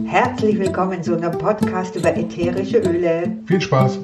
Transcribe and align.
Herzlich 0.00 0.58
willkommen 0.58 1.02
zu 1.02 1.16
einem 1.16 1.32
Podcast 1.32 1.94
über 1.96 2.16
ätherische 2.16 2.78
Öle. 2.78 3.36
Viel 3.46 3.60
Spaß! 3.60 3.98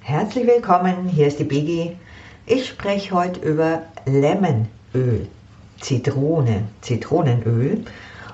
Herzlich 0.00 0.46
willkommen, 0.46 1.08
hier 1.08 1.26
ist 1.26 1.40
die 1.40 1.44
Biggie. 1.44 1.96
Ich 2.46 2.68
spreche 2.68 3.12
heute 3.12 3.40
über 3.40 3.82
Lemonöl, 4.06 5.26
Zitrone, 5.80 6.62
Zitronenöl. 6.80 7.84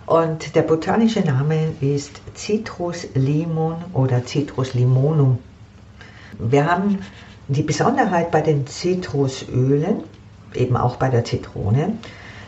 Und 0.05 0.55
der 0.55 0.63
botanische 0.63 1.21
Name 1.21 1.73
ist 1.81 2.21
Citrus 2.35 3.07
limon 3.15 3.77
oder 3.95 4.25
Citrus 4.25 4.75
limonum. 4.75 5.39
Wir 6.39 6.71
haben 6.71 6.99
die 7.49 7.63
Besonderheit 7.63 8.31
bei 8.31 8.43
den 8.43 8.67
Zitrusölen, 8.67 10.05
eben 10.55 10.77
auch 10.77 10.97
bei 10.97 11.09
der 11.09 11.25
Zitrone, 11.25 11.97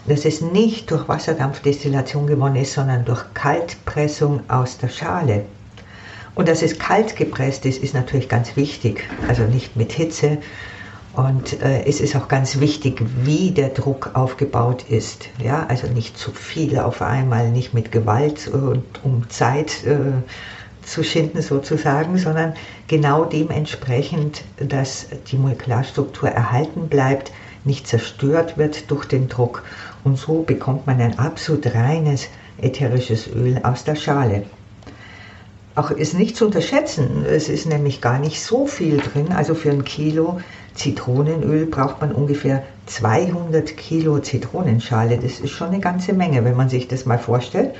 dass 0.08 0.24
es 0.24 0.40
nicht 0.40 0.90
durch 0.90 1.08
Wasserdampfdestillation 1.08 2.26
gewonnen 2.26 2.56
ist, 2.56 2.74
sondern 2.74 3.04
durch 3.04 3.24
Kaltpressung 3.34 4.40
aus 4.48 4.78
der 4.78 4.88
Schale. 4.88 5.44
Und 6.34 6.48
dass 6.48 6.62
es 6.62 6.78
kalt 6.78 7.16
gepresst 7.16 7.64
ist, 7.64 7.82
ist 7.82 7.94
natürlich 7.94 8.28
ganz 8.28 8.56
wichtig, 8.56 9.04
also 9.26 9.44
nicht 9.44 9.74
mit 9.74 9.92
Hitze. 9.92 10.38
Und 11.14 11.62
äh, 11.62 11.84
es 11.86 12.00
ist 12.00 12.14
auch 12.14 12.28
ganz 12.28 12.60
wichtig, 12.60 13.02
wie 13.24 13.50
der 13.50 13.70
Druck 13.70 14.10
aufgebaut 14.12 14.84
ist. 14.90 15.28
Ja, 15.42 15.64
also 15.66 15.86
nicht 15.86 16.18
zu 16.18 16.30
viel 16.30 16.78
auf 16.78 17.00
einmal, 17.00 17.50
nicht 17.50 17.72
mit 17.72 17.90
Gewalt 17.90 18.48
und 18.48 18.84
um 19.02 19.28
Zeit 19.30 19.82
äh, 19.86 20.12
zu 20.84 21.02
schinden 21.02 21.40
sozusagen, 21.40 22.18
sondern 22.18 22.54
genau 22.86 23.24
dementsprechend, 23.24 24.44
dass 24.58 25.06
die 25.30 25.36
Molekularstruktur 25.36 26.28
erhalten 26.28 26.88
bleibt, 26.88 27.32
nicht 27.64 27.86
zerstört 27.86 28.56
wird 28.58 28.90
durch 28.90 29.06
den 29.06 29.28
Druck. 29.28 29.64
Und 30.06 30.18
so 30.18 30.42
bekommt 30.42 30.86
man 30.86 31.00
ein 31.00 31.18
absolut 31.18 31.66
reines 31.74 32.28
ätherisches 32.62 33.26
Öl 33.26 33.58
aus 33.64 33.82
der 33.82 33.96
Schale. 33.96 34.44
Auch 35.74 35.90
ist 35.90 36.14
nicht 36.14 36.36
zu 36.36 36.46
unterschätzen, 36.46 37.26
es 37.28 37.48
ist 37.48 37.66
nämlich 37.66 38.00
gar 38.00 38.20
nicht 38.20 38.40
so 38.40 38.68
viel 38.68 38.98
drin. 38.98 39.32
Also 39.32 39.56
für 39.56 39.72
ein 39.72 39.82
Kilo 39.82 40.40
Zitronenöl 40.74 41.66
braucht 41.66 42.00
man 42.00 42.12
ungefähr 42.12 42.62
200 42.86 43.76
Kilo 43.76 44.20
Zitronenschale. 44.20 45.18
Das 45.18 45.40
ist 45.40 45.50
schon 45.50 45.70
eine 45.70 45.80
ganze 45.80 46.12
Menge, 46.12 46.44
wenn 46.44 46.56
man 46.56 46.68
sich 46.68 46.86
das 46.86 47.04
mal 47.04 47.18
vorstellt. 47.18 47.74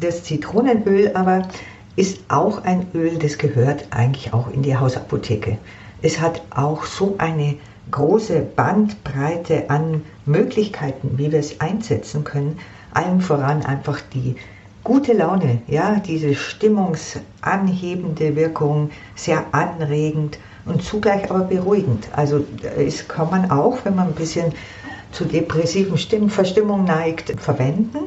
Das 0.00 0.22
Zitronenöl 0.22 1.10
aber 1.14 1.48
ist 1.96 2.20
auch 2.28 2.62
ein 2.62 2.86
Öl, 2.94 3.18
das 3.18 3.36
gehört 3.36 3.88
eigentlich 3.90 4.32
auch 4.32 4.48
in 4.52 4.62
die 4.62 4.76
Hausapotheke. 4.76 5.58
Es 6.02 6.20
hat 6.20 6.42
auch 6.50 6.84
so 6.84 7.16
eine 7.18 7.56
große 7.90 8.40
Bandbreite 8.40 9.70
an 9.70 10.02
Möglichkeiten, 10.24 11.12
wie 11.16 11.30
wir 11.30 11.38
es 11.38 11.60
einsetzen 11.60 12.24
können. 12.24 12.58
Allen 12.92 13.20
voran 13.20 13.64
einfach 13.64 14.00
die 14.12 14.36
gute 14.82 15.12
Laune, 15.12 15.60
ja, 15.66 16.00
diese 16.00 16.34
stimmungsanhebende 16.34 18.36
Wirkung, 18.36 18.90
sehr 19.14 19.44
anregend 19.52 20.38
und 20.64 20.82
zugleich 20.82 21.30
aber 21.30 21.40
beruhigend. 21.40 22.08
Also 22.12 22.44
es 22.76 23.06
kann 23.08 23.30
man 23.30 23.50
auch, 23.50 23.84
wenn 23.84 23.96
man 23.96 24.08
ein 24.08 24.14
bisschen 24.14 24.52
zu 25.12 25.24
depressiven 25.24 25.98
Stimmenverstimmung 25.98 26.84
neigt, 26.84 27.40
verwenden 27.40 27.98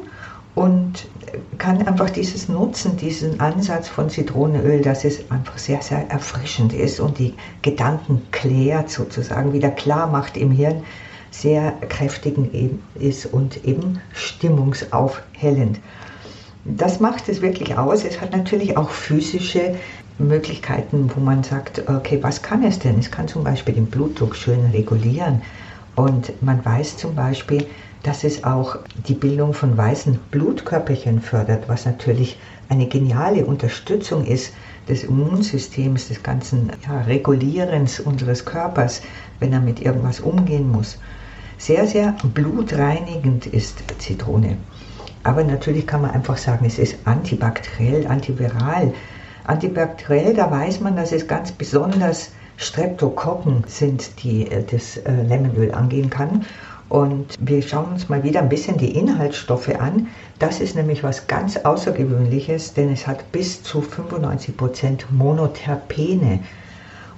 und 0.54 1.06
kann 1.58 1.86
einfach 1.86 2.10
dieses 2.10 2.48
nutzen, 2.48 2.96
diesen 2.96 3.40
Ansatz 3.40 3.88
von 3.88 4.08
Zitronenöl, 4.10 4.80
dass 4.80 5.04
es 5.04 5.30
einfach 5.30 5.58
sehr, 5.58 5.82
sehr 5.82 6.10
erfrischend 6.10 6.72
ist 6.72 7.00
und 7.00 7.18
die 7.18 7.34
Gedanken 7.62 8.22
klärt, 8.30 8.90
sozusagen 8.90 9.52
wieder 9.52 9.70
klar 9.70 10.06
macht 10.06 10.36
im 10.36 10.50
Hirn, 10.50 10.82
sehr 11.30 11.72
kräftigend 11.88 12.50
ist 12.94 13.26
und 13.26 13.64
eben 13.64 14.00
stimmungsaufhellend. 14.12 15.80
Das 16.64 17.00
macht 17.00 17.28
es 17.28 17.40
wirklich 17.40 17.76
aus. 17.78 18.04
Es 18.04 18.20
hat 18.20 18.32
natürlich 18.32 18.76
auch 18.76 18.90
physische 18.90 19.76
Möglichkeiten, 20.18 21.10
wo 21.14 21.20
man 21.20 21.42
sagt, 21.42 21.88
okay, 21.88 22.18
was 22.20 22.42
kann 22.42 22.62
es 22.64 22.78
denn? 22.78 22.98
Es 22.98 23.10
kann 23.10 23.28
zum 23.28 23.44
Beispiel 23.44 23.74
den 23.74 23.86
Blutdruck 23.86 24.36
schön 24.36 24.66
regulieren. 24.66 25.40
Und 25.96 26.42
man 26.42 26.64
weiß 26.64 26.96
zum 26.96 27.14
Beispiel, 27.14 27.66
dass 28.02 28.24
es 28.24 28.44
auch 28.44 28.78
die 29.06 29.14
Bildung 29.14 29.52
von 29.52 29.76
weißen 29.76 30.18
Blutkörperchen 30.30 31.20
fördert, 31.20 31.68
was 31.68 31.84
natürlich 31.84 32.38
eine 32.68 32.86
geniale 32.86 33.44
Unterstützung 33.44 34.24
ist 34.24 34.54
des 34.88 35.04
Immunsystems, 35.04 36.08
des 36.08 36.22
ganzen 36.22 36.70
ja, 36.86 37.02
Regulierens 37.02 38.00
unseres 38.00 38.44
Körpers, 38.44 39.02
wenn 39.38 39.52
er 39.52 39.60
mit 39.60 39.80
irgendwas 39.80 40.20
umgehen 40.20 40.70
muss. 40.70 40.98
Sehr, 41.58 41.86
sehr 41.86 42.16
blutreinigend 42.32 43.46
ist 43.46 43.82
Zitrone. 43.98 44.56
Aber 45.22 45.44
natürlich 45.44 45.86
kann 45.86 46.00
man 46.00 46.12
einfach 46.12 46.38
sagen, 46.38 46.64
es 46.64 46.78
ist 46.78 46.96
antibakteriell, 47.04 48.06
antiviral. 48.06 48.94
Antibakteriell, 49.44 50.32
da 50.32 50.50
weiß 50.50 50.80
man, 50.80 50.96
dass 50.96 51.12
es 51.12 51.26
ganz 51.26 51.52
besonders 51.52 52.30
Streptokokken 52.60 53.64
sind, 53.66 54.22
die 54.22 54.50
äh, 54.50 54.62
das 54.62 54.98
äh, 54.98 55.22
Lemonöl 55.22 55.72
angehen 55.72 56.10
kann. 56.10 56.44
Und 56.90 57.36
wir 57.40 57.62
schauen 57.62 57.92
uns 57.92 58.08
mal 58.08 58.22
wieder 58.22 58.40
ein 58.40 58.48
bisschen 58.48 58.76
die 58.76 58.96
Inhaltsstoffe 58.96 59.68
an. 59.68 60.08
Das 60.38 60.60
ist 60.60 60.74
nämlich 60.74 61.02
was 61.02 61.26
ganz 61.26 61.56
Außergewöhnliches, 61.56 62.74
denn 62.74 62.92
es 62.92 63.06
hat 63.06 63.32
bis 63.32 63.62
zu 63.62 63.80
95% 63.80 65.04
Monoterpene. 65.10 66.40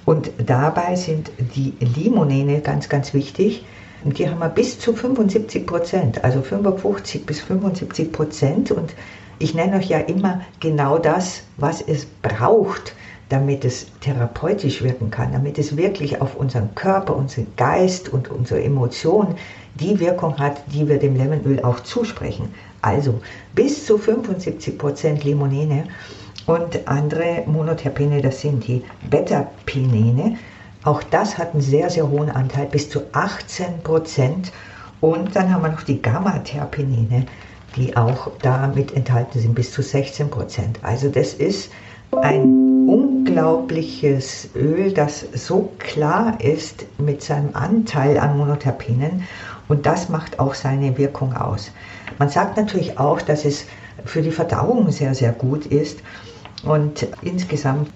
Und 0.05 0.31
dabei 0.37 0.95
sind 0.95 1.31
die 1.55 1.73
Limonene 1.79 2.61
ganz, 2.61 2.87
ganz 2.87 3.13
wichtig. 3.13 3.65
Und 4.03 4.19
die 4.19 4.29
haben 4.29 4.39
wir 4.39 4.49
bis 4.49 4.79
zu 4.79 4.91
75% 4.91 6.21
also 6.21 6.41
55 6.41 7.25
bis 7.25 7.41
75% 7.41 8.71
Und 8.71 8.93
ich 9.39 9.53
nenne 9.55 9.77
euch 9.77 9.87
ja 9.87 9.99
immer 9.99 10.41
genau 10.59 10.99
das, 10.99 11.43
was 11.57 11.81
es 11.81 12.05
braucht, 12.21 12.93
damit 13.29 13.65
es 13.65 13.87
therapeutisch 14.01 14.83
wirken 14.83 15.09
kann, 15.09 15.31
damit 15.31 15.57
es 15.57 15.77
wirklich 15.77 16.21
auf 16.21 16.35
unseren 16.35 16.75
Körper, 16.75 17.15
unseren 17.15 17.47
Geist 17.55 18.09
und 18.09 18.29
unsere 18.29 18.63
Emotionen 18.63 19.35
die 19.75 19.99
Wirkung 19.99 20.37
hat, 20.37 20.61
die 20.71 20.87
wir 20.87 20.99
dem 20.99 21.15
Lemonöl 21.15 21.63
auch 21.63 21.79
zusprechen. 21.79 22.53
Also 22.81 23.21
bis 23.55 23.85
zu 23.85 23.97
75% 23.97 25.23
Limonene 25.23 25.85
und 26.45 26.87
andere 26.87 27.43
Monoterpene, 27.45 28.21
das 28.21 28.41
sind 28.41 28.67
die 28.67 28.83
Beta-Pinene. 29.09 30.37
Auch 30.83 31.01
das 31.03 31.37
hat 31.37 31.53
einen 31.53 31.61
sehr, 31.61 31.89
sehr 31.89 32.09
hohen 32.09 32.29
Anteil, 32.29 32.65
bis 32.65 32.89
zu 32.89 32.99
18%. 33.13 34.51
Und 34.99 35.35
dann 35.35 35.53
haben 35.53 35.63
wir 35.63 35.69
noch 35.69 35.83
die 35.83 36.01
Gamma-Terpenine, 36.01 37.25
die 37.75 37.95
auch 37.95 38.31
damit 38.41 38.93
enthalten 38.93 39.39
sind, 39.39 39.55
bis 39.55 39.71
zu 39.71 39.81
16%. 39.81 40.27
Also 40.81 41.09
das 41.09 41.33
ist 41.33 41.71
ein 42.21 42.72
unglaubliches 43.33 44.49
Öl, 44.55 44.93
das 44.93 45.25
so 45.33 45.71
klar 45.79 46.39
ist 46.39 46.85
mit 46.99 47.23
seinem 47.23 47.55
Anteil 47.55 48.19
an 48.19 48.37
Monoterpenen 48.37 49.23
und 49.67 49.87
das 49.87 50.09
macht 50.09 50.39
auch 50.39 50.53
seine 50.53 50.97
Wirkung 50.99 51.35
aus. 51.35 51.71
Man 52.19 52.29
sagt 52.29 52.57
natürlich 52.57 52.99
auch, 52.99 53.21
dass 53.21 53.43
es 53.43 53.65
für 54.05 54.21
die 54.21 54.31
Verdauung 54.31 54.91
sehr, 54.91 55.15
sehr 55.15 55.31
gut 55.31 55.65
ist. 55.65 55.99
Und 56.63 57.07
insgesamt 57.23 57.89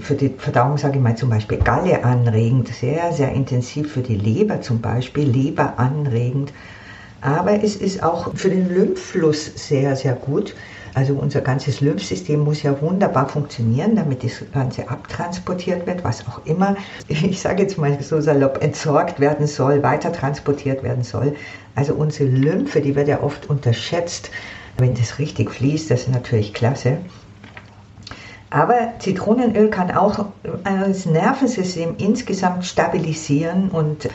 für 0.00 0.14
die 0.14 0.30
Verdauung 0.30 0.78
sage 0.78 0.96
ich 0.96 1.02
mal 1.02 1.16
zum 1.16 1.28
Beispiel 1.28 1.58
Galle 1.58 2.04
anregend, 2.04 2.68
sehr, 2.68 3.12
sehr 3.12 3.32
intensiv 3.32 3.92
für 3.92 4.00
die 4.00 4.16
Leber 4.16 4.62
zum 4.62 4.80
Beispiel, 4.80 5.28
Leber 5.28 5.74
anregend. 5.78 6.52
Aber 7.22 7.62
es 7.62 7.76
ist 7.76 8.02
auch 8.02 8.34
für 8.34 8.50
den 8.50 8.68
Lymphfluss 8.68 9.46
sehr, 9.68 9.94
sehr 9.96 10.14
gut. 10.14 10.54
Also 10.94 11.14
unser 11.14 11.40
ganzes 11.40 11.80
Lymphsystem 11.80 12.40
muss 12.40 12.62
ja 12.62 12.78
wunderbar 12.82 13.28
funktionieren, 13.28 13.96
damit 13.96 14.24
das 14.24 14.42
Ganze 14.52 14.90
abtransportiert 14.90 15.86
wird, 15.86 16.04
was 16.04 16.26
auch 16.26 16.44
immer, 16.44 16.76
ich 17.08 17.40
sage 17.40 17.62
jetzt 17.62 17.78
mal 17.78 17.96
so 18.02 18.20
salopp, 18.20 18.62
entsorgt 18.62 19.20
werden 19.20 19.46
soll, 19.46 19.82
weiter 19.82 20.12
transportiert 20.12 20.82
werden 20.82 21.04
soll. 21.04 21.34
Also 21.74 21.94
unsere 21.94 22.28
Lymphe, 22.28 22.82
die 22.82 22.94
wird 22.94 23.08
ja 23.08 23.22
oft 23.22 23.48
unterschätzt. 23.48 24.30
Wenn 24.76 24.94
das 24.94 25.18
richtig 25.18 25.50
fließt, 25.50 25.90
das 25.90 26.02
ist 26.02 26.10
natürlich 26.10 26.52
klasse. 26.52 26.98
Aber 28.50 28.92
Zitronenöl 28.98 29.70
kann 29.70 29.90
auch 29.92 30.26
das 30.64 31.06
Nervensystem 31.06 31.94
insgesamt 31.96 32.66
stabilisieren 32.66 33.70
und 33.70 34.10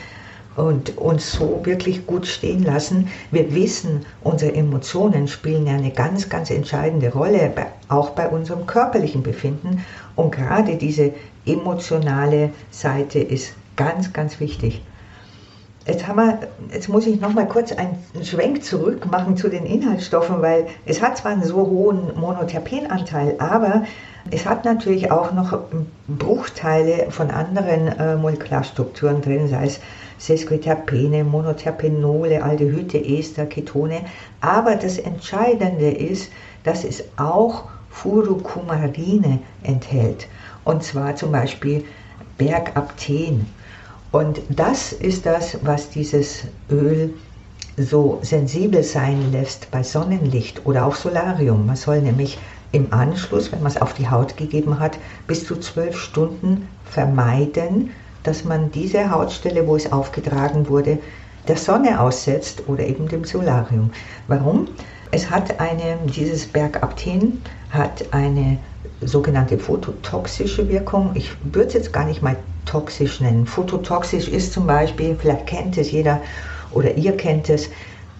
und 0.58 0.98
uns 0.98 1.32
so 1.32 1.60
wirklich 1.64 2.06
gut 2.06 2.26
stehen 2.26 2.64
lassen. 2.64 3.08
Wir 3.30 3.54
wissen, 3.54 4.04
unsere 4.22 4.54
Emotionen 4.54 5.28
spielen 5.28 5.66
ja 5.66 5.74
eine 5.74 5.92
ganz, 5.92 6.28
ganz 6.28 6.50
entscheidende 6.50 7.12
Rolle, 7.12 7.52
auch 7.88 8.10
bei 8.10 8.28
unserem 8.28 8.66
körperlichen 8.66 9.22
Befinden. 9.22 9.84
Und 10.16 10.32
gerade 10.32 10.76
diese 10.76 11.12
emotionale 11.46 12.50
Seite 12.70 13.20
ist 13.20 13.54
ganz, 13.76 14.12
ganz 14.12 14.40
wichtig. 14.40 14.82
Jetzt, 15.86 16.06
haben 16.06 16.16
wir, 16.16 16.40
jetzt 16.70 16.88
muss 16.88 17.06
ich 17.06 17.18
noch 17.18 17.32
mal 17.32 17.46
kurz 17.46 17.72
einen 17.72 17.96
Schwenk 18.22 18.62
zurück 18.62 19.06
machen 19.10 19.38
zu 19.38 19.48
den 19.48 19.64
Inhaltsstoffen, 19.64 20.42
weil 20.42 20.66
es 20.84 21.00
hat 21.00 21.16
zwar 21.16 21.32
einen 21.32 21.44
so 21.44 21.56
hohen 21.56 22.18
Monoterpenanteil, 22.18 23.36
aber 23.38 23.84
es 24.30 24.44
hat 24.44 24.66
natürlich 24.66 25.10
auch 25.10 25.32
noch 25.32 25.58
Bruchteile 26.06 27.06
von 27.10 27.30
anderen 27.30 27.88
äh, 27.88 28.16
Molekularstrukturen 28.16 29.22
drin, 29.22 29.48
sei 29.48 29.64
es 29.64 29.80
Sesquiterpene, 30.18 31.24
Monoterpenole, 31.24 32.42
Aldehyde, 32.42 33.04
Ester, 33.04 33.46
Ketone. 33.46 34.02
Aber 34.40 34.76
das 34.76 34.98
Entscheidende 34.98 35.90
ist, 35.90 36.30
dass 36.64 36.84
es 36.84 37.04
auch 37.16 37.64
Furukumarine 37.90 39.40
enthält. 39.62 40.28
Und 40.64 40.82
zwar 40.82 41.16
zum 41.16 41.32
Beispiel 41.32 41.84
Bergapten. 42.36 43.46
Und 44.12 44.40
das 44.48 44.92
ist 44.92 45.26
das, 45.26 45.58
was 45.62 45.90
dieses 45.90 46.44
Öl 46.70 47.14
so 47.76 48.18
sensibel 48.22 48.82
sein 48.82 49.30
lässt 49.32 49.70
bei 49.70 49.82
Sonnenlicht 49.82 50.66
oder 50.66 50.86
auch 50.86 50.94
Solarium. 50.94 51.66
Man 51.66 51.76
soll 51.76 52.00
nämlich 52.00 52.38
im 52.72 52.92
Anschluss, 52.92 53.52
wenn 53.52 53.62
man 53.62 53.72
es 53.72 53.80
auf 53.80 53.94
die 53.94 54.08
Haut 54.08 54.36
gegeben 54.36 54.78
hat, 54.78 54.98
bis 55.26 55.46
zu 55.46 55.56
zwölf 55.56 55.96
Stunden 55.96 56.68
vermeiden, 56.84 57.90
dass 58.28 58.44
man 58.44 58.70
diese 58.70 59.10
Hautstelle, 59.10 59.66
wo 59.66 59.74
es 59.74 59.90
aufgetragen 59.90 60.68
wurde, 60.68 60.98
der 61.48 61.56
Sonne 61.56 61.98
aussetzt 61.98 62.64
oder 62.66 62.86
eben 62.86 63.08
dem 63.08 63.24
Solarium. 63.24 63.90
Warum? 64.26 64.68
Es 65.10 65.30
hat 65.30 65.58
eine, 65.60 65.96
dieses 66.14 66.46
Bergapten 66.46 67.40
hat 67.70 68.04
eine 68.10 68.58
sogenannte 69.00 69.58
phototoxische 69.58 70.68
Wirkung. 70.68 71.12
Ich 71.14 71.30
würde 71.42 71.68
es 71.68 71.72
jetzt 71.74 71.92
gar 71.94 72.04
nicht 72.04 72.20
mal 72.20 72.36
toxisch 72.66 73.22
nennen. 73.22 73.46
Phototoxisch 73.46 74.28
ist 74.28 74.52
zum 74.52 74.66
Beispiel, 74.66 75.16
vielleicht 75.18 75.46
kennt 75.46 75.78
es 75.78 75.90
jeder 75.90 76.20
oder 76.70 76.94
ihr 76.98 77.16
kennt 77.16 77.48
es, 77.48 77.70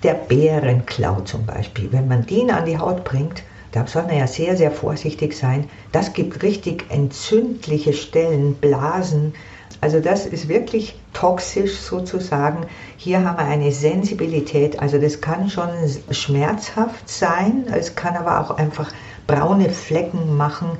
der 0.02 0.14
Bärenklau 0.14 1.20
zum 1.20 1.44
Beispiel. 1.44 1.92
Wenn 1.92 2.08
man 2.08 2.24
den 2.24 2.50
an 2.50 2.64
die 2.64 2.78
Haut 2.78 3.04
bringt, 3.04 3.42
da 3.72 3.86
soll 3.86 4.04
man 4.04 4.16
ja 4.16 4.26
sehr, 4.26 4.56
sehr 4.56 4.70
vorsichtig 4.70 5.36
sein. 5.36 5.68
Das 5.92 6.14
gibt 6.14 6.42
richtig 6.42 6.86
entzündliche 6.88 7.92
Stellen, 7.92 8.54
Blasen. 8.54 9.34
Also 9.80 10.00
das 10.00 10.26
ist 10.26 10.48
wirklich 10.48 10.98
toxisch 11.12 11.76
sozusagen. 11.76 12.66
Hier 12.96 13.24
haben 13.24 13.38
wir 13.38 13.44
eine 13.44 13.70
Sensibilität. 13.70 14.80
Also 14.80 14.98
das 14.98 15.20
kann 15.20 15.48
schon 15.50 15.68
schmerzhaft 16.10 17.08
sein. 17.08 17.66
Es 17.72 17.94
kann 17.94 18.16
aber 18.16 18.40
auch 18.40 18.56
einfach 18.56 18.90
braune 19.26 19.70
Flecken 19.70 20.36
machen 20.36 20.70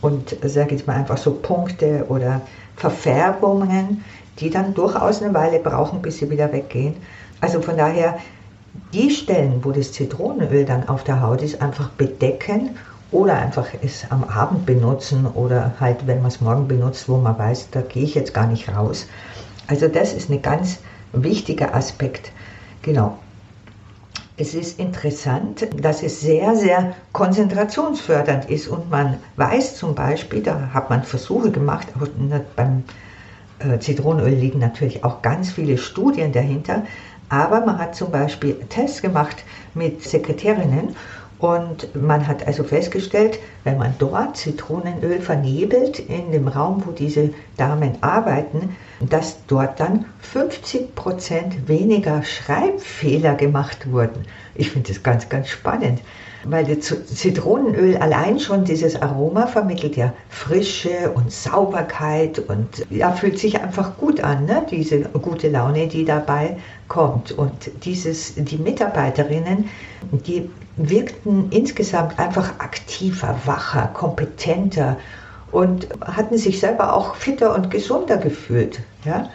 und 0.00 0.36
sage 0.44 0.74
ich 0.74 0.86
mal 0.86 0.96
einfach 0.96 1.18
so 1.18 1.32
Punkte 1.32 2.06
oder 2.08 2.42
Verfärbungen, 2.76 4.04
die 4.38 4.50
dann 4.50 4.74
durchaus 4.74 5.22
eine 5.22 5.34
Weile 5.34 5.58
brauchen, 5.58 6.02
bis 6.02 6.18
sie 6.18 6.30
wieder 6.30 6.52
weggehen. 6.52 6.96
Also 7.40 7.60
von 7.60 7.76
daher 7.76 8.18
die 8.92 9.10
Stellen, 9.10 9.64
wo 9.64 9.72
das 9.72 9.92
Zitronenöl 9.92 10.64
dann 10.64 10.88
auf 10.88 11.04
der 11.04 11.20
Haut 11.20 11.42
ist, 11.42 11.60
einfach 11.60 11.90
bedecken 11.90 12.76
oder 13.12 13.36
einfach 13.36 13.68
es 13.82 14.06
am 14.10 14.24
Abend 14.24 14.66
benutzen 14.66 15.26
oder 15.26 15.74
halt, 15.78 16.06
wenn 16.06 16.18
man 16.18 16.28
es 16.28 16.40
morgen 16.40 16.66
benutzt, 16.66 17.08
wo 17.08 17.18
man 17.18 17.38
weiß, 17.38 17.68
da 17.70 17.82
gehe 17.82 18.02
ich 18.02 18.14
jetzt 18.14 18.34
gar 18.34 18.46
nicht 18.46 18.74
raus. 18.74 19.06
Also 19.68 19.86
das 19.86 20.12
ist 20.14 20.30
ein 20.30 20.42
ganz 20.42 20.78
wichtiger 21.12 21.74
Aspekt. 21.74 22.32
Genau. 22.80 23.18
Es 24.38 24.54
ist 24.54 24.80
interessant, 24.80 25.68
dass 25.78 26.02
es 26.02 26.20
sehr, 26.20 26.56
sehr 26.56 26.94
konzentrationsfördernd 27.12 28.48
ist 28.48 28.66
und 28.66 28.90
man 28.90 29.18
weiß 29.36 29.76
zum 29.76 29.94
Beispiel, 29.94 30.42
da 30.42 30.70
hat 30.72 30.88
man 30.88 31.02
Versuche 31.02 31.50
gemacht, 31.50 31.88
beim 32.56 32.82
äh, 33.58 33.78
Zitronenöl 33.78 34.32
liegen 34.32 34.58
natürlich 34.58 35.04
auch 35.04 35.20
ganz 35.20 35.52
viele 35.52 35.76
Studien 35.76 36.32
dahinter, 36.32 36.82
aber 37.28 37.64
man 37.64 37.78
hat 37.78 37.94
zum 37.94 38.10
Beispiel 38.10 38.54
Tests 38.68 39.02
gemacht 39.02 39.36
mit 39.74 40.02
Sekretärinnen 40.02 40.96
und 41.42 41.92
man 42.00 42.28
hat 42.28 42.46
also 42.46 42.62
festgestellt, 42.62 43.40
wenn 43.64 43.76
man 43.76 43.96
dort 43.98 44.36
Zitronenöl 44.36 45.20
vernebelt 45.20 45.98
in 45.98 46.30
dem 46.30 46.46
Raum, 46.46 46.84
wo 46.86 46.92
diese 46.92 47.30
Damen 47.56 47.98
arbeiten, 48.00 48.76
dass 49.00 49.44
dort 49.48 49.80
dann 49.80 50.04
50 50.20 50.94
Prozent 50.94 51.66
weniger 51.66 52.22
Schreibfehler 52.22 53.34
gemacht 53.34 53.90
wurden. 53.90 54.24
Ich 54.54 54.70
finde 54.70 54.92
das 54.92 55.02
ganz, 55.02 55.28
ganz 55.28 55.48
spannend, 55.48 56.00
weil 56.44 56.64
das 56.64 56.94
Zitronenöl 57.06 57.96
allein 57.96 58.38
schon 58.38 58.64
dieses 58.64 59.02
Aroma 59.02 59.48
vermittelt 59.48 59.96
ja 59.96 60.12
Frische 60.28 61.10
und 61.12 61.32
Sauberkeit 61.32 62.38
und 62.38 62.86
ja, 62.88 63.10
fühlt 63.10 63.40
sich 63.40 63.60
einfach 63.60 63.96
gut 63.98 64.20
an, 64.20 64.44
ne? 64.44 64.64
diese 64.70 65.00
gute 65.00 65.48
Laune, 65.48 65.88
die 65.88 66.04
dabei 66.04 66.56
kommt. 66.86 67.32
Und 67.32 67.52
dieses, 67.84 68.34
die 68.36 68.58
Mitarbeiterinnen, 68.58 69.68
die 70.26 70.48
wirkten 70.76 71.50
insgesamt 71.50 72.18
einfach 72.18 72.58
aktiver, 72.58 73.38
wacher, 73.44 73.88
kompetenter 73.94 74.96
und 75.50 75.88
hatten 76.00 76.38
sich 76.38 76.60
selber 76.60 76.94
auch 76.94 77.14
fitter 77.14 77.54
und 77.54 77.70
gesunder 77.70 78.16
gefühlt. 78.16 78.80
Ja? 79.04 79.28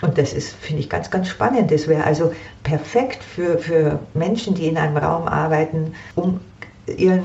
Und 0.00 0.16
das 0.16 0.32
ist, 0.32 0.54
finde 0.54 0.80
ich, 0.80 0.88
ganz, 0.88 1.10
ganz 1.10 1.28
spannend. 1.28 1.70
Das 1.70 1.88
wäre 1.88 2.04
also 2.04 2.32
perfekt 2.62 3.22
für, 3.22 3.58
für 3.58 3.98
Menschen, 4.14 4.54
die 4.54 4.66
in 4.66 4.78
einem 4.78 4.96
Raum 4.96 5.26
arbeiten, 5.26 5.94
um 6.14 6.40
ihren 6.86 7.24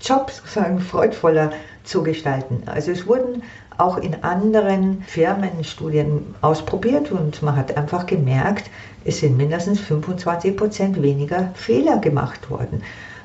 Job 0.00 0.30
sozusagen 0.30 0.80
freudvoller 0.80 1.52
zu 1.84 2.02
gestalten. 2.02 2.62
Also 2.66 2.92
es 2.92 3.06
wurden 3.06 3.42
auch 3.80 3.96
in 3.96 4.22
anderen 4.22 5.02
Firmen 5.06 5.64
Studien 5.64 6.34
ausprobiert 6.42 7.10
und 7.10 7.42
man 7.42 7.56
hat 7.56 7.76
einfach 7.76 8.06
gemerkt, 8.06 8.70
es 9.04 9.20
sind 9.20 9.36
mindestens 9.36 9.80
25 9.80 10.56
Prozent 10.56 11.02
weniger 11.02 11.50
Fehler 11.54 11.98
gemacht 11.98 12.50
worden. 12.50 12.82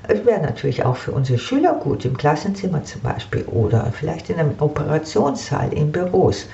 Es 0.07 0.25
wäre 0.25 0.41
natürlich 0.41 0.85
auch 0.85 0.95
für 0.95 1.11
unsere 1.11 1.39
Schüler 1.39 1.73
gut, 1.73 2.05
im 2.05 2.15
Klassenzimmer 2.15 2.83
zum 2.83 3.01
Beispiel 3.01 3.43
oder 3.43 3.91
vielleicht 3.91 4.29
in 4.29 4.39
einem 4.39 4.55
Operationssaal, 4.59 5.73
in 5.73 5.91
Büros. 5.91 6.47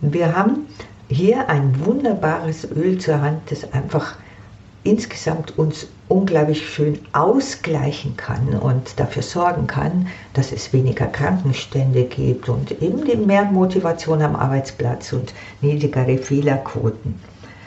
Wir 0.00 0.34
haben 0.34 0.66
hier 1.08 1.48
ein 1.48 1.84
wunderbares 1.84 2.70
Öl 2.70 2.98
zur 2.98 3.20
Hand, 3.20 3.50
das 3.50 3.72
einfach 3.72 4.16
insgesamt 4.84 5.58
uns 5.58 5.88
unglaublich 6.08 6.68
schön 6.68 6.98
ausgleichen 7.12 8.16
kann 8.16 8.48
und 8.54 8.98
dafür 8.98 9.22
sorgen 9.22 9.66
kann, 9.66 10.08
dass 10.32 10.52
es 10.52 10.72
weniger 10.72 11.06
Krankenstände 11.06 12.04
gibt 12.04 12.48
und 12.48 12.80
eben 12.82 13.26
mehr 13.26 13.44
Motivation 13.44 14.22
am 14.22 14.34
Arbeitsplatz 14.34 15.12
und 15.12 15.34
niedrigere 15.60 16.18
Fehlerquoten. 16.18 17.20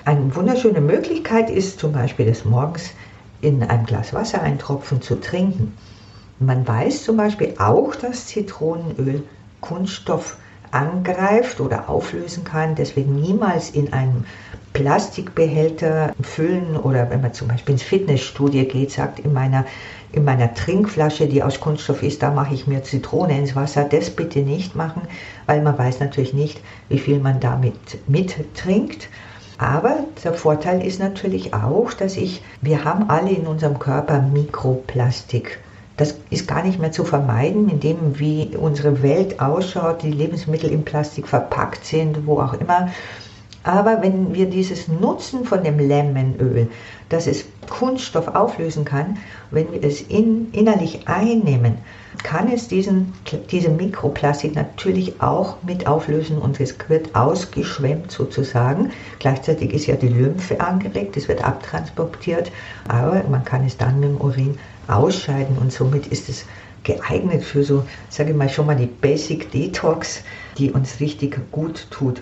Eine 0.05 0.35
wunderschöne 0.35 0.81
Möglichkeit 0.81 1.49
ist 1.51 1.79
zum 1.79 1.91
Beispiel 1.91 2.25
des 2.25 2.43
Morgens 2.43 2.89
in 3.41 3.61
einem 3.61 3.85
Glas 3.85 4.13
Wasser 4.13 4.41
eintropfen 4.41 5.01
zu 5.01 5.19
trinken. 5.19 5.77
Man 6.39 6.67
weiß 6.67 7.03
zum 7.03 7.17
Beispiel 7.17 7.53
auch, 7.59 7.95
dass 7.95 8.25
Zitronenöl 8.27 9.23
Kunststoff 9.59 10.37
angreift 10.71 11.59
oder 11.59 11.89
auflösen 11.89 12.43
kann, 12.43 12.75
deswegen 12.75 13.19
niemals 13.19 13.69
in 13.69 13.93
einem 13.93 14.25
Plastikbehälter 14.73 16.13
füllen 16.21 16.77
oder 16.77 17.09
wenn 17.09 17.21
man 17.21 17.33
zum 17.33 17.49
Beispiel 17.49 17.73
ins 17.73 17.83
Fitnessstudio 17.83 18.63
geht, 18.65 18.91
sagt 18.91 19.19
in 19.19 19.33
meiner, 19.33 19.65
in 20.13 20.23
meiner 20.23 20.53
Trinkflasche, 20.53 21.27
die 21.27 21.43
aus 21.43 21.59
Kunststoff 21.59 22.03
ist, 22.03 22.23
da 22.23 22.31
mache 22.31 22.53
ich 22.53 22.67
mir 22.67 22.83
Zitrone 22.83 23.37
ins 23.37 23.55
Wasser, 23.55 23.83
das 23.83 24.09
bitte 24.09 24.39
nicht 24.39 24.75
machen, 24.75 25.01
weil 25.45 25.61
man 25.61 25.77
weiß 25.77 25.99
natürlich 25.99 26.33
nicht, 26.33 26.61
wie 26.87 26.99
viel 26.99 27.19
man 27.19 27.39
damit 27.39 28.07
mittrinkt. 28.07 29.09
Aber 29.57 30.05
der 30.23 30.33
Vorteil 30.33 30.83
ist 30.83 30.99
natürlich 30.99 31.53
auch, 31.53 31.93
dass 31.93 32.17
ich, 32.17 32.41
wir 32.61 32.83
haben 32.83 33.09
alle 33.09 33.29
in 33.29 33.45
unserem 33.45 33.77
Körper 33.77 34.21
Mikroplastik. 34.21 35.59
Das 35.97 36.15
ist 36.29 36.47
gar 36.47 36.63
nicht 36.63 36.79
mehr 36.79 36.91
zu 36.91 37.03
vermeiden, 37.03 37.69
indem 37.69 38.19
wie 38.19 38.51
unsere 38.57 39.03
Welt 39.03 39.39
ausschaut, 39.39 40.03
die 40.03 40.11
Lebensmittel 40.11 40.71
in 40.71 40.83
Plastik 40.83 41.27
verpackt 41.27 41.85
sind, 41.85 42.25
wo 42.25 42.39
auch 42.39 42.53
immer. 42.53 42.89
Aber 43.63 44.01
wenn 44.01 44.33
wir 44.33 44.49
dieses 44.49 44.87
Nutzen 44.87 45.45
von 45.45 45.63
dem 45.63 45.77
Lemonöl, 45.77 46.67
dass 47.09 47.27
es 47.27 47.45
Kunststoff 47.69 48.27
auflösen 48.29 48.85
kann, 48.85 49.17
wenn 49.51 49.71
wir 49.71 49.83
es 49.83 50.01
in, 50.01 50.51
innerlich 50.51 51.07
einnehmen, 51.07 51.77
kann 52.23 52.51
es 52.51 52.67
diesen, 52.67 53.13
diese 53.51 53.69
Mikroplastik 53.69 54.55
natürlich 54.55 55.21
auch 55.21 55.57
mit 55.63 55.87
auflösen 55.87 56.39
und 56.39 56.59
es 56.59 56.75
wird 56.87 57.15
ausgeschwemmt 57.15 58.11
sozusagen. 58.11 58.91
Gleichzeitig 59.19 59.73
ist 59.73 59.85
ja 59.85 59.95
die 59.95 60.09
Lymphe 60.09 60.59
angeregt, 60.59 61.15
es 61.15 61.27
wird 61.27 61.43
abtransportiert, 61.43 62.51
aber 62.87 63.23
man 63.29 63.45
kann 63.45 63.65
es 63.65 63.77
dann 63.77 63.99
mit 63.99 64.09
dem 64.09 64.21
Urin 64.21 64.57
ausscheiden 64.87 65.57
und 65.57 65.71
somit 65.71 66.07
ist 66.07 66.29
es 66.29 66.45
geeignet 66.83 67.43
für 67.43 67.63
so, 67.63 67.85
sage 68.09 68.31
ich 68.31 68.35
mal, 68.35 68.49
schon 68.49 68.65
mal 68.65 68.75
die 68.75 68.87
Basic 68.87 69.51
Detox, 69.51 70.23
die 70.57 70.71
uns 70.71 70.99
richtig 70.99 71.39
gut 71.51 71.87
tut. 71.91 72.21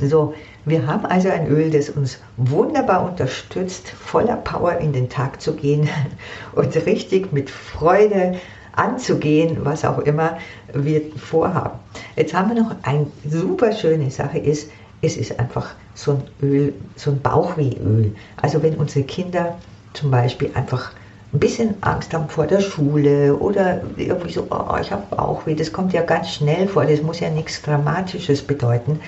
So, 0.00 0.34
wir 0.64 0.86
haben 0.86 1.06
also 1.06 1.28
ein 1.30 1.48
Öl, 1.48 1.70
das 1.70 1.90
uns 1.90 2.18
wunderbar 2.36 3.04
unterstützt, 3.04 3.88
voller 3.88 4.36
Power 4.36 4.78
in 4.78 4.92
den 4.92 5.08
Tag 5.08 5.40
zu 5.40 5.54
gehen 5.54 5.88
und 6.54 6.74
richtig 6.86 7.32
mit 7.32 7.50
Freude 7.50 8.38
anzugehen, 8.72 9.58
was 9.64 9.84
auch 9.84 9.98
immer 10.00 10.38
wir 10.72 11.02
vorhaben. 11.16 11.78
Jetzt 12.16 12.34
haben 12.34 12.54
wir 12.54 12.62
noch 12.62 12.76
eine 12.82 13.06
super 13.28 13.72
schöne 13.72 14.10
Sache 14.10 14.38
ist, 14.38 14.70
es 15.00 15.16
ist 15.16 15.38
einfach 15.38 15.74
so 15.94 16.12
ein 16.12 16.22
Öl, 16.42 16.74
so 16.96 17.10
ein 17.10 17.20
Bauchwehöl. 17.20 18.14
Also 18.36 18.62
wenn 18.62 18.74
unsere 18.76 19.04
Kinder 19.04 19.58
zum 19.94 20.10
Beispiel 20.10 20.50
einfach 20.54 20.92
ein 21.32 21.40
bisschen 21.40 21.74
Angst 21.82 22.14
haben 22.14 22.28
vor 22.28 22.46
der 22.46 22.60
Schule 22.60 23.36
oder 23.36 23.82
irgendwie 23.96 24.32
so, 24.32 24.46
oh, 24.50 24.76
ich 24.80 24.90
habe 24.90 25.02
Bauchweh, 25.14 25.54
das 25.54 25.72
kommt 25.72 25.92
ja 25.92 26.02
ganz 26.02 26.30
schnell 26.30 26.66
vor, 26.66 26.86
das 26.86 27.02
muss 27.02 27.20
ja 27.20 27.28
nichts 27.28 27.60
Dramatisches 27.60 28.42
bedeuten. 28.42 29.00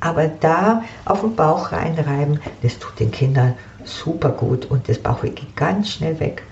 Aber 0.00 0.26
da 0.26 0.82
auf 1.04 1.20
den 1.20 1.36
Bauch 1.36 1.72
reinreiben, 1.72 2.40
das 2.62 2.78
tut 2.78 2.98
den 2.98 3.10
Kindern 3.10 3.54
super 3.84 4.30
gut 4.30 4.66
und 4.66 4.88
das 4.88 4.98
Bauchweh 4.98 5.30
geht 5.30 5.56
ganz 5.56 5.90
schnell 5.90 6.18
weg. 6.20 6.42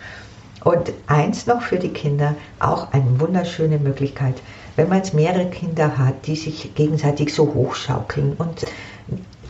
Und 0.64 0.92
eins 1.06 1.46
noch 1.46 1.62
für 1.62 1.78
die 1.78 1.92
Kinder, 1.92 2.34
auch 2.58 2.92
eine 2.92 3.20
wunderschöne 3.20 3.78
Möglichkeit, 3.78 4.34
wenn 4.74 4.88
man 4.88 4.98
jetzt 4.98 5.14
mehrere 5.14 5.46
Kinder 5.46 5.96
hat, 5.96 6.26
die 6.26 6.36
sich 6.36 6.74
gegenseitig 6.74 7.32
so 7.32 7.54
hochschaukeln 7.54 8.34
und 8.36 8.66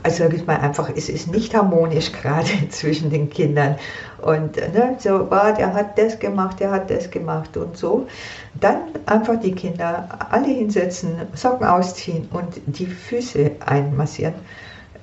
also 0.07 0.23
sage 0.23 0.37
ich 0.37 0.47
mal 0.47 0.59
einfach, 0.59 0.89
es 0.95 1.09
ist 1.09 1.27
nicht 1.27 1.53
harmonisch 1.53 2.13
gerade 2.13 2.49
zwischen 2.71 3.11
den 3.11 3.29
Kindern. 3.29 3.75
Und 4.23 4.55
ne, 4.55 4.97
so, 5.01 5.27
oh, 5.31 5.55
der 5.59 5.75
hat 5.75 5.99
das 5.99 6.21
gemacht, 6.21 6.61
der 6.61 6.71
hat 6.71 6.91
das 6.91 7.11
gemacht 7.11 7.57
und 7.57 7.77
so. 7.77 8.07
Dann 8.55 8.83
einfach 9.07 9.41
die 9.41 9.53
Kinder 9.53 10.09
alle 10.31 10.47
hinsetzen, 10.47 11.23
Socken 11.35 11.67
ausziehen 11.67 12.29
und 12.33 12.61
die 12.67 12.87
Füße 12.87 13.51
einmassieren. 13.67 14.35